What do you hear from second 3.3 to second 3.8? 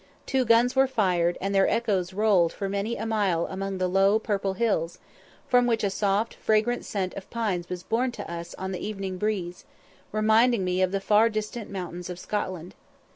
among